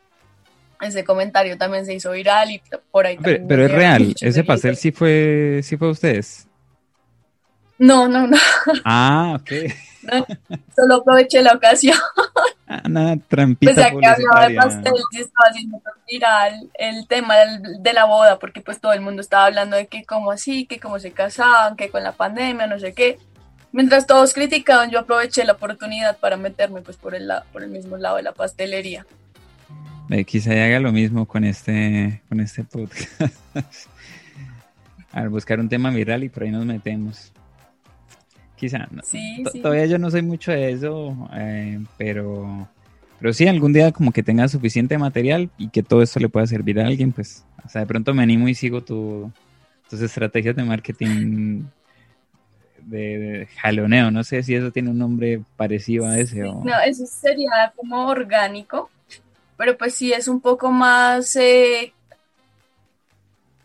Ese 0.81 1.05
comentario 1.05 1.57
también 1.57 1.85
se 1.85 1.93
hizo 1.93 2.11
viral 2.11 2.51
y 2.51 2.61
por 2.91 3.07
ahí 3.07 3.17
Pero, 3.23 3.47
pero 3.47 3.65
es 3.67 3.71
real, 3.71 4.13
ese 4.19 4.43
pastel 4.43 4.75
sí 4.75 4.91
fue, 4.91 5.61
sí 5.63 5.77
fue 5.77 5.91
ustedes. 5.91 6.49
No, 7.77 8.07
no, 8.07 8.27
no. 8.27 8.37
Ah, 8.85 9.37
ok. 9.39 9.51
solo 10.75 10.95
aproveché 10.95 11.41
la 11.41 11.53
ocasión. 11.53 11.97
Ah, 12.67 12.83
nada, 12.87 13.17
trampita 13.27 13.73
Pues 13.73 13.85
ya 13.85 13.91
que 13.91 14.05
hablaba 14.05 14.47
de 14.47 14.55
pastel, 14.55 14.93
y 15.11 15.19
estaba 15.19 15.49
haciendo 15.49 15.81
viral 16.07 16.69
el 16.75 17.07
tema 17.07 17.35
de 17.79 17.93
la 17.93 18.05
boda, 18.05 18.39
porque 18.39 18.61
pues 18.61 18.79
todo 18.79 18.93
el 18.93 19.01
mundo 19.01 19.21
estaba 19.21 19.45
hablando 19.45 19.75
de 19.75 19.87
que 19.87 20.03
cómo 20.03 20.31
así, 20.31 20.65
que 20.65 20.79
cómo 20.79 20.99
se 20.99 21.11
casaban, 21.11 21.75
que 21.75 21.89
con 21.89 22.03
la 22.03 22.11
pandemia, 22.11 22.67
no 22.67 22.79
sé 22.79 22.93
qué. 22.93 23.19
Mientras 23.71 24.07
todos 24.07 24.33
criticaban, 24.33 24.89
yo 24.89 24.99
aproveché 24.99 25.43
la 25.43 25.53
oportunidad 25.53 26.17
para 26.17 26.37
meterme 26.37 26.81
pues 26.81 26.97
por 26.97 27.13
el, 27.13 27.29
por 27.51 27.61
el 27.61 27.69
mismo 27.69 27.97
lado 27.97 28.15
de 28.15 28.23
la 28.23 28.31
pastelería. 28.31 29.05
Eh, 30.09 30.23
quizá 30.23 30.51
haga 30.51 30.79
lo 30.79 30.91
mismo 30.91 31.27
con 31.27 31.43
este, 31.43 32.21
con 32.29 32.39
este 32.39 32.63
podcast. 32.63 33.41
Al 35.11 35.29
buscar 35.29 35.59
un 35.59 35.67
tema 35.67 35.89
viral 35.89 36.23
y 36.23 36.29
por 36.29 36.43
ahí 36.43 36.51
nos 36.51 36.65
metemos. 36.65 37.31
Quizá. 38.55 38.87
Todavía 39.61 39.85
yo 39.85 39.97
no 39.97 40.09
soy 40.09 40.21
mucho 40.21 40.51
de 40.51 40.71
eso, 40.71 41.29
eh, 41.33 41.79
pero, 41.97 42.67
pero 43.19 43.33
sí, 43.33 43.47
algún 43.47 43.73
día 43.73 43.91
como 43.91 44.11
que 44.11 44.23
tenga 44.23 44.47
suficiente 44.47 44.97
material 44.97 45.49
y 45.57 45.69
que 45.69 45.83
todo 45.83 46.01
esto 46.01 46.19
le 46.19 46.29
pueda 46.29 46.47
servir 46.47 46.79
a 46.79 46.87
alguien, 46.87 47.11
pues, 47.11 47.45
o 47.65 47.69
sea, 47.69 47.81
de 47.81 47.87
pronto 47.87 48.13
me 48.13 48.23
animo 48.23 48.47
y 48.47 48.55
sigo 48.55 48.81
tu, 48.81 49.29
tus 49.89 50.01
estrategias 50.01 50.55
de 50.55 50.63
marketing 50.63 51.63
de, 52.79 53.49
jaloneo. 53.57 54.09
No 54.09 54.23
sé 54.23 54.41
si 54.41 54.55
eso 54.55 54.71
tiene 54.71 54.91
un 54.91 54.99
nombre 54.99 55.41
parecido 55.57 56.07
a 56.07 56.17
ese. 56.17 56.41
No, 56.41 56.79
eso 56.85 57.05
sería 57.05 57.73
como 57.75 58.07
orgánico, 58.07 58.89
pero 59.57 59.77
pues 59.77 59.95
sí 59.95 60.13
es 60.13 60.29
un 60.29 60.39
poco 60.39 60.71
más 60.71 61.35
eh, 61.35 61.93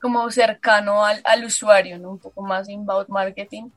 como 0.01 0.29
cercano 0.33 1.05
al, 1.05 1.21
al 1.25 1.45
usuario, 1.45 1.97
¿no? 1.99 2.11
Un 2.11 2.19
poco 2.19 2.43
más 2.43 2.69
inbound 2.69 3.09
marketing 3.09 3.69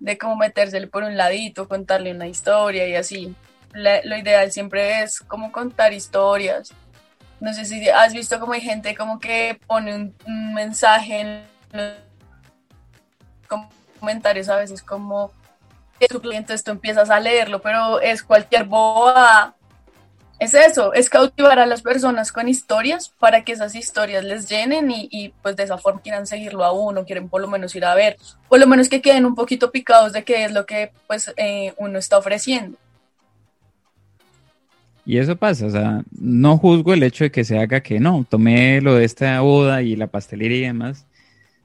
de 0.00 0.18
cómo 0.18 0.36
metérsele 0.36 0.86
por 0.86 1.04
un 1.04 1.16
ladito, 1.16 1.68
contarle 1.68 2.12
una 2.12 2.26
historia 2.26 2.88
y 2.88 2.96
así. 2.96 3.34
lo 3.72 4.16
ideal 4.16 4.50
siempre 4.50 5.02
es 5.02 5.20
como 5.20 5.52
contar 5.52 5.92
historias. 5.92 6.72
No 7.38 7.54
sé 7.54 7.64
si 7.64 7.88
has 7.88 8.12
visto 8.12 8.40
como 8.40 8.54
hay 8.54 8.60
gente 8.60 8.94
como 8.94 9.20
que 9.20 9.58
pone 9.66 9.94
un, 9.94 10.54
mensaje 10.54 11.20
en 11.20 11.44
los 11.72 11.94
comentarios 13.98 14.48
a 14.48 14.56
veces 14.56 14.82
como 14.82 15.32
que 15.98 16.08
tu 16.08 16.20
cliente 16.20 16.54
esto 16.54 16.70
empiezas 16.70 17.10
a 17.10 17.20
leerlo, 17.20 17.60
pero 17.60 18.00
es 18.00 18.22
cualquier 18.22 18.64
boba 18.64 19.54
es 20.40 20.54
eso, 20.54 20.94
es 20.94 21.10
cautivar 21.10 21.58
a 21.58 21.66
las 21.66 21.82
personas 21.82 22.32
con 22.32 22.48
historias 22.48 23.12
para 23.18 23.44
que 23.44 23.52
esas 23.52 23.74
historias 23.74 24.24
les 24.24 24.48
llenen 24.48 24.90
y, 24.90 25.34
pues 25.42 25.54
de 25.54 25.64
esa 25.64 25.76
forma 25.76 26.00
quieran 26.00 26.26
seguirlo 26.26 26.64
a 26.64 26.72
uno, 26.72 27.04
quieren 27.04 27.28
por 27.28 27.42
lo 27.42 27.46
menos 27.46 27.76
ir 27.76 27.84
a 27.84 27.94
ver, 27.94 28.16
por 28.48 28.58
lo 28.58 28.66
menos 28.66 28.88
que 28.88 29.02
queden 29.02 29.26
un 29.26 29.34
poquito 29.34 29.70
picados 29.70 30.14
de 30.14 30.24
qué 30.24 30.46
es 30.46 30.52
lo 30.52 30.64
que 30.64 30.92
pues 31.06 31.30
eh, 31.36 31.74
uno 31.76 31.98
está 31.98 32.16
ofreciendo. 32.16 32.78
Y 35.04 35.18
eso 35.18 35.36
pasa, 35.36 35.66
o 35.66 35.70
sea, 35.70 36.02
no 36.10 36.56
juzgo 36.56 36.94
el 36.94 37.02
hecho 37.02 37.24
de 37.24 37.30
que 37.30 37.44
se 37.44 37.58
haga 37.58 37.82
que 37.82 38.00
no, 38.00 38.24
tomé 38.28 38.80
lo 38.80 38.94
de 38.94 39.04
esta 39.04 39.40
boda 39.42 39.82
y 39.82 39.94
la 39.94 40.06
pastelería 40.06 40.58
y 40.58 40.62
demás, 40.62 41.06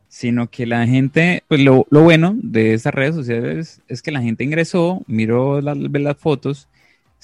sino 0.09 0.49
que 0.49 0.65
la 0.65 0.85
gente, 0.85 1.43
pues 1.47 1.61
lo, 1.61 1.85
bueno 1.89 2.35
de 2.41 2.73
estas 2.73 2.93
redes 2.93 3.15
sociales 3.15 3.81
es 3.87 4.01
que 4.01 4.11
la 4.11 4.21
gente 4.21 4.43
ingresó, 4.43 5.01
miró 5.07 5.61
las, 5.61 5.77
las 5.77 6.17
fotos, 6.17 6.67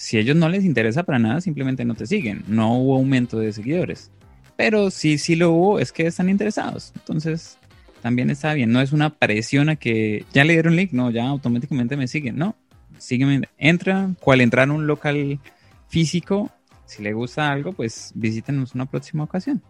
si 0.01 0.17
a 0.17 0.19
ellos 0.21 0.35
no 0.35 0.49
les 0.49 0.65
interesa 0.65 1.03
para 1.03 1.19
nada, 1.19 1.41
simplemente 1.41 1.85
no 1.85 1.93
te 1.93 2.07
siguen. 2.07 2.43
No 2.47 2.75
hubo 2.75 2.95
aumento 2.95 3.37
de 3.37 3.53
seguidores. 3.53 4.09
Pero 4.57 4.89
si 4.89 5.19
sí 5.19 5.35
lo 5.35 5.51
hubo, 5.51 5.79
es 5.79 5.91
que 5.91 6.07
están 6.07 6.27
interesados. 6.27 6.91
Entonces, 6.95 7.59
también 8.01 8.31
está 8.31 8.55
bien. 8.55 8.71
No 8.71 8.81
es 8.81 8.93
una 8.93 9.11
presión 9.11 9.69
a 9.69 9.75
que 9.75 10.25
ya 10.33 10.43
le 10.43 10.53
dieron 10.53 10.75
link, 10.75 10.91
no, 10.91 11.11
ya 11.11 11.27
automáticamente 11.27 11.97
me 11.97 12.07
siguen. 12.07 12.35
No, 12.35 12.55
sígueme. 12.97 13.47
Entra, 13.59 14.09
cual 14.19 14.41
entrar 14.41 14.67
a 14.69 14.73
un 14.73 14.87
local 14.87 15.39
físico, 15.87 16.49
si 16.87 17.03
le 17.03 17.13
gusta 17.13 17.51
algo, 17.51 17.71
pues 17.71 18.11
visítenos 18.15 18.73
una 18.73 18.87
próxima 18.87 19.23
ocasión. 19.23 19.61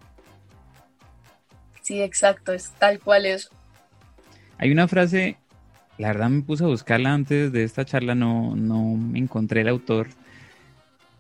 Sí, 1.82 2.02
exacto, 2.02 2.54
es 2.54 2.72
tal 2.80 3.02
cual 3.02 3.26
es. 3.26 3.50
Hay 4.58 4.72
una 4.72 4.88
frase, 4.88 5.36
la 5.98 6.08
verdad 6.08 6.30
me 6.30 6.42
puse 6.42 6.64
a 6.64 6.68
buscarla 6.68 7.14
antes 7.14 7.52
de 7.52 7.66
esta 7.66 7.84
charla, 7.84 8.16
no, 8.16 8.56
no 8.56 8.98
encontré 9.14 9.60
el 9.60 9.68
autor, 9.68 10.08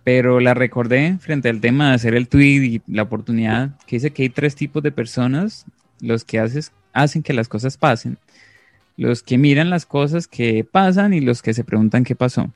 pero 0.04 0.40
la 0.40 0.54
recordé 0.54 1.18
frente 1.20 1.50
al 1.50 1.62
tema 1.62 1.90
de 1.90 1.96
hacer 1.96 2.16
el 2.16 2.28
tweet 2.28 2.64
y 2.64 2.82
la 2.88 3.04
oportunidad 3.04 3.78
que 3.86 3.98
dice 3.98 4.12
que 4.12 4.24
hay 4.24 4.30
tres 4.30 4.56
tipos 4.56 4.82
de 4.82 4.92
personas, 4.92 5.66
los 6.00 6.26
que 6.26 6.40
haces, 6.40 6.72
hacen 6.94 7.22
que 7.22 7.34
las 7.34 7.48
cosas 7.48 7.78
pasen, 7.78 8.18
los 8.98 9.22
que 9.22 9.38
miran 9.38 9.70
las 9.70 9.86
cosas 9.86 10.28
que 10.28 10.64
pasan 10.64 11.14
y 11.14 11.22
los 11.22 11.42
que 11.42 11.54
se 11.54 11.64
preguntan 11.64 12.04
qué 12.04 12.16
pasó. 12.16 12.50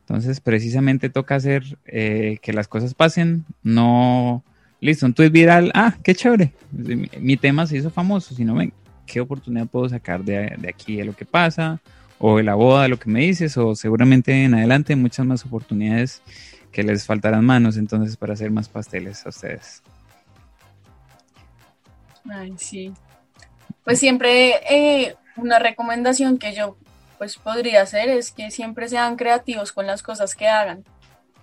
Entonces, 0.00 0.40
precisamente 0.40 1.10
toca 1.10 1.34
hacer 1.34 1.78
eh, 1.86 2.38
que 2.40 2.52
las 2.52 2.68
cosas 2.68 2.94
pasen, 2.94 3.44
no, 3.62 4.44
listo, 4.80 5.06
un 5.06 5.14
tweet 5.14 5.30
viral, 5.30 5.72
ah, 5.74 5.96
qué 6.02 6.14
chévere, 6.14 6.52
mi, 7.20 7.36
tema 7.36 7.66
se 7.66 7.76
hizo 7.78 7.90
famoso, 7.90 8.34
sino, 8.34 8.54
ven, 8.54 8.72
¿qué 9.04 9.20
oportunidad 9.20 9.66
puedo 9.66 9.88
sacar 9.88 10.24
de, 10.24 10.54
de 10.58 10.68
aquí 10.68 10.96
de 10.96 11.04
lo 11.04 11.14
que 11.14 11.24
pasa? 11.24 11.80
o 12.18 12.38
de 12.38 12.42
la 12.42 12.54
boda, 12.54 12.84
de 12.84 12.88
lo 12.88 12.98
que 12.98 13.10
me 13.10 13.20
dices, 13.20 13.56
o 13.56 13.74
seguramente 13.74 14.44
en 14.44 14.54
adelante 14.54 14.96
muchas 14.96 15.26
más 15.26 15.44
oportunidades 15.44 16.22
que 16.72 16.82
les 16.82 17.06
faltarán 17.06 17.44
manos 17.44 17.76
entonces 17.76 18.16
para 18.16 18.34
hacer 18.34 18.50
más 18.50 18.68
pasteles 18.68 19.24
a 19.26 19.30
ustedes. 19.30 19.82
Ay, 22.28 22.54
sí. 22.58 22.92
Pues 23.84 23.98
siempre 23.98 24.54
eh, 24.68 25.16
una 25.36 25.58
recomendación 25.58 26.38
que 26.38 26.54
yo 26.54 26.76
pues 27.18 27.36
podría 27.36 27.82
hacer 27.82 28.08
es 28.08 28.30
que 28.30 28.50
siempre 28.50 28.88
sean 28.88 29.16
creativos 29.16 29.72
con 29.72 29.86
las 29.86 30.02
cosas 30.02 30.34
que 30.34 30.48
hagan. 30.48 30.84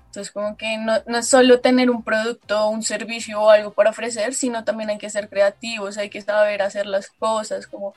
Entonces, 0.07 0.31
como 0.31 0.55
que 0.57 0.77
no, 0.77 0.93
no, 1.07 1.17
es 1.17 1.27
solo 1.27 1.59
tener 1.59 1.89
un 1.89 2.03
producto, 2.03 2.69
un 2.69 2.83
servicio 2.83 3.41
o 3.41 3.49
algo 3.49 3.73
para 3.73 3.89
ofrecer, 3.89 4.35
sino 4.35 4.63
también 4.63 4.91
hay 4.91 4.99
que 4.99 5.09
ser 5.09 5.27
creativos, 5.27 5.97
hay 5.97 6.11
que 6.11 6.21
saber 6.21 6.61
hacer 6.61 6.85
las 6.85 7.09
cosas, 7.09 7.65
como 7.65 7.95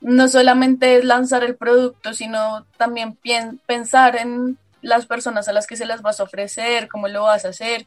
no 0.00 0.28
solamente 0.28 0.96
es 0.96 1.04
lanzar 1.04 1.44
el 1.44 1.56
producto, 1.56 2.14
sino 2.14 2.64
también 2.78 3.18
pensar 3.66 4.16
en 4.16 4.58
las 4.84 5.06
personas 5.06 5.48
a 5.48 5.52
las 5.52 5.66
que 5.66 5.76
se 5.76 5.86
las 5.86 6.02
vas 6.02 6.20
a 6.20 6.24
ofrecer, 6.24 6.88
cómo 6.88 7.08
lo 7.08 7.22
vas 7.22 7.44
a 7.44 7.48
hacer 7.48 7.86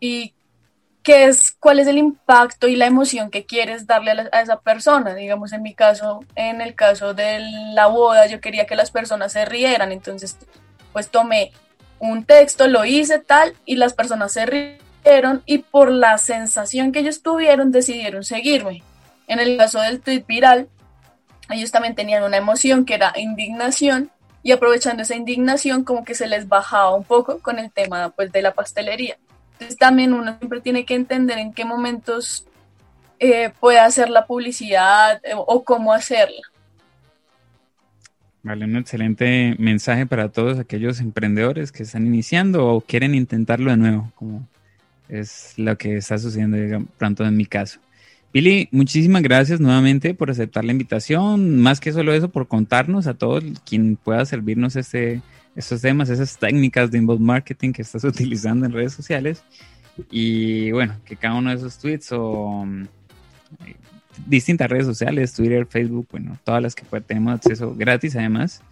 y 0.00 0.34
qué 1.02 1.26
es, 1.26 1.52
cuál 1.52 1.78
es 1.78 1.86
el 1.86 1.98
impacto 1.98 2.68
y 2.68 2.76
la 2.76 2.86
emoción 2.86 3.30
que 3.30 3.44
quieres 3.44 3.86
darle 3.86 4.12
a, 4.32 4.40
esa 4.40 4.60
persona. 4.60 5.14
Digamos, 5.14 5.52
en 5.52 5.62
mi 5.62 5.74
caso, 5.74 6.20
en 6.34 6.62
el 6.62 6.74
caso 6.74 7.12
de 7.12 7.40
la 7.74 7.86
boda, 7.86 8.26
yo 8.26 8.40
quería 8.40 8.66
que 8.66 8.76
las 8.76 8.90
personas 8.90 9.32
se 9.32 9.44
rieran, 9.44 9.92
entonces 9.92 10.38
pues 10.92 11.10
tomé 11.10 11.52
un 11.98 12.24
texto, 12.24 12.66
lo 12.66 12.84
hice 12.84 13.18
tal 13.18 13.54
y 13.66 13.76
las 13.76 13.92
personas 13.92 14.32
se 14.32 14.46
rieron 14.46 15.42
y 15.44 15.58
por 15.58 15.90
la 15.90 16.16
sensación 16.16 16.92
que 16.92 17.00
ellos 17.00 17.22
tuvieron 17.22 17.72
decidieron 17.72 18.24
seguirme. 18.24 18.82
En 19.26 19.38
el 19.38 19.58
caso 19.58 19.80
del 19.80 20.00
tweet 20.00 20.24
viral, 20.26 20.68
ellos 21.50 21.70
también 21.70 21.94
tenían 21.94 22.22
una 22.22 22.38
emoción 22.38 22.86
que 22.86 22.94
era 22.94 23.12
indignación 23.16 24.10
y 24.42 24.52
aprovechando 24.52 25.02
esa 25.02 25.16
indignación 25.16 25.84
como 25.84 26.04
que 26.04 26.14
se 26.14 26.26
les 26.26 26.48
bajaba 26.48 26.94
un 26.94 27.04
poco 27.04 27.38
con 27.40 27.58
el 27.58 27.70
tema 27.70 28.10
pues 28.10 28.32
de 28.32 28.42
la 28.42 28.54
pastelería. 28.54 29.18
Entonces 29.52 29.76
también 29.76 30.14
uno 30.14 30.36
siempre 30.38 30.60
tiene 30.60 30.84
que 30.84 30.94
entender 30.94 31.38
en 31.38 31.52
qué 31.52 31.64
momentos 31.64 32.46
eh, 33.18 33.52
puede 33.60 33.78
hacer 33.78 34.08
la 34.08 34.26
publicidad 34.26 35.20
eh, 35.24 35.32
o 35.36 35.62
cómo 35.62 35.92
hacerla. 35.92 36.40
Vale, 38.42 38.64
un 38.64 38.76
excelente 38.76 39.54
mensaje 39.58 40.06
para 40.06 40.30
todos 40.30 40.58
aquellos 40.58 41.00
emprendedores 41.00 41.72
que 41.72 41.82
están 41.82 42.06
iniciando 42.06 42.66
o 42.66 42.80
quieren 42.80 43.14
intentarlo 43.14 43.70
de 43.70 43.76
nuevo, 43.76 44.10
como 44.14 44.48
es 45.10 45.52
lo 45.58 45.76
que 45.76 45.98
está 45.98 46.16
sucediendo 46.16 46.86
pronto 46.96 47.26
en 47.26 47.36
mi 47.36 47.44
caso. 47.44 47.80
Billy, 48.32 48.68
muchísimas 48.70 49.22
gracias 49.22 49.60
nuevamente 49.60 50.14
por 50.14 50.30
aceptar 50.30 50.64
la 50.64 50.70
invitación, 50.70 51.58
más 51.58 51.80
que 51.80 51.92
solo 51.92 52.12
eso, 52.12 52.28
por 52.28 52.46
contarnos 52.46 53.08
a 53.08 53.14
todos 53.14 53.42
quien 53.68 53.96
pueda 53.96 54.24
servirnos 54.24 54.76
este, 54.76 55.20
estos 55.56 55.80
temas, 55.80 56.10
esas 56.10 56.38
técnicas 56.38 56.92
de 56.92 56.98
inbound 56.98 57.20
marketing 57.20 57.72
que 57.72 57.82
estás 57.82 58.04
utilizando 58.04 58.66
en 58.66 58.72
redes 58.72 58.92
sociales. 58.92 59.42
Y 60.10 60.70
bueno, 60.70 60.96
que 61.04 61.16
cada 61.16 61.34
uno 61.34 61.50
de 61.50 61.56
esos 61.56 61.78
tweets 61.78 62.12
o 62.12 62.64
distintas 64.26 64.70
redes 64.70 64.86
sociales, 64.86 65.34
Twitter, 65.34 65.66
Facebook, 65.66 66.06
bueno, 66.12 66.38
todas 66.44 66.62
las 66.62 66.74
que 66.76 66.84
tenemos 67.00 67.34
acceso 67.34 67.74
gratis 67.74 68.14
además, 68.14 68.62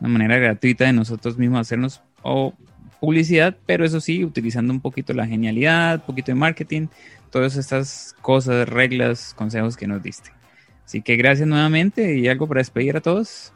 una 0.00 0.08
manera 0.08 0.38
gratuita 0.38 0.84
de 0.84 0.94
nosotros 0.94 1.36
mismos 1.36 1.60
hacernos 1.60 2.00
o 2.22 2.54
publicidad, 3.00 3.56
pero 3.66 3.84
eso 3.84 4.00
sí, 4.00 4.24
utilizando 4.24 4.72
un 4.72 4.80
poquito 4.80 5.12
la 5.12 5.26
genialidad, 5.26 5.96
un 5.96 6.06
poquito 6.06 6.32
de 6.32 6.36
marketing, 6.36 6.88
todas 7.30 7.56
estas 7.56 8.14
cosas, 8.20 8.68
reglas, 8.68 9.34
consejos 9.34 9.76
que 9.76 9.86
nos 9.86 10.02
diste. 10.02 10.30
Así 10.84 11.02
que 11.02 11.16
gracias 11.16 11.46
nuevamente 11.46 12.16
y 12.16 12.28
algo 12.28 12.46
para 12.46 12.60
despedir 12.60 12.96
a 12.96 13.00
todos. 13.00 13.52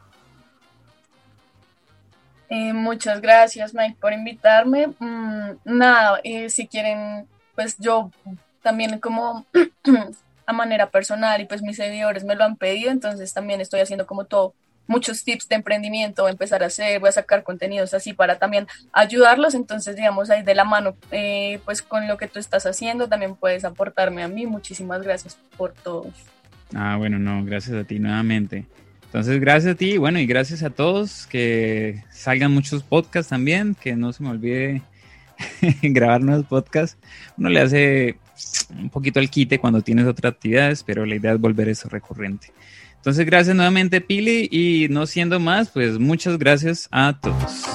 Eh, 2.49 2.71
muchas 2.73 3.19
gracias 3.19 3.73
Mike 3.73 3.97
por 3.99 4.13
invitarme. 4.13 4.87
Mm, 4.99 5.57
nada, 5.65 6.19
eh, 6.23 6.49
si 6.49 6.67
quieren, 6.67 7.25
pues 7.55 7.75
yo 7.79 8.11
también 8.61 8.99
como 8.99 9.47
a 10.45 10.53
manera 10.53 10.91
personal 10.91 11.41
y 11.41 11.45
pues 11.45 11.63
mis 11.63 11.77
seguidores 11.77 12.23
me 12.23 12.35
lo 12.35 12.43
han 12.43 12.55
pedido, 12.55 12.91
entonces 12.91 13.33
también 13.33 13.61
estoy 13.61 13.79
haciendo 13.79 14.05
como 14.05 14.25
todo, 14.25 14.53
muchos 14.87 15.23
tips 15.23 15.47
de 15.49 15.55
emprendimiento, 15.55 16.23
voy 16.23 16.29
a 16.29 16.33
empezar 16.33 16.63
a 16.63 16.67
hacer, 16.67 16.99
voy 16.99 17.09
a 17.09 17.13
sacar 17.13 17.43
contenidos 17.43 17.93
así 17.93 18.13
para 18.13 18.37
también 18.37 18.67
ayudarlos, 18.91 19.55
entonces 19.55 19.95
digamos 19.95 20.29
ahí 20.29 20.43
de 20.43 20.55
la 20.55 20.65
mano, 20.65 20.95
eh, 21.11 21.59
pues 21.65 21.81
con 21.81 22.07
lo 22.07 22.17
que 22.17 22.27
tú 22.27 22.39
estás 22.39 22.65
haciendo 22.65 23.07
también 23.07 23.35
puedes 23.35 23.65
aportarme 23.65 24.23
a 24.23 24.27
mí, 24.27 24.45
muchísimas 24.45 25.01
gracias 25.03 25.37
por 25.57 25.73
todo. 25.73 26.07
Ah, 26.73 26.95
bueno, 26.97 27.19
no, 27.19 27.43
gracias 27.45 27.75
a 27.77 27.83
ti 27.83 27.99
nuevamente. 27.99 28.65
Entonces, 29.05 29.39
gracias 29.39 29.75
a 29.75 29.77
ti, 29.77 29.97
bueno, 29.97 30.19
y 30.19 30.25
gracias 30.25 30.63
a 30.63 30.71
todos, 30.71 31.27
que 31.27 32.03
salgan 32.09 32.51
muchos 32.51 32.81
podcasts 32.81 33.29
también, 33.29 33.75
que 33.75 33.95
no 33.95 34.11
se 34.11 34.23
me 34.23 34.31
olvide 34.31 34.81
grabar 35.83 36.21
nuevos 36.21 36.47
podcasts. 36.47 36.97
Uno 37.37 37.49
le 37.49 37.61
hace 37.61 38.17
un 38.71 38.89
poquito 38.89 39.19
al 39.19 39.29
quite 39.29 39.59
cuando 39.59 39.81
tienes 39.81 40.07
otras 40.07 40.33
actividades, 40.33 40.83
pero 40.83 41.05
la 41.05 41.15
idea 41.15 41.33
es 41.33 41.39
volver 41.39 41.69
eso 41.69 41.89
recurrente. 41.89 42.51
Entonces, 43.03 43.25
gracias 43.25 43.53
nuevamente, 43.53 43.99
Pili, 43.99 44.47
y 44.49 44.87
no 44.89 45.05
siendo 45.07 45.37
más, 45.37 45.69
pues 45.71 45.99
muchas 45.99 46.37
gracias 46.39 46.87
a 46.89 47.19
todos. 47.19 47.65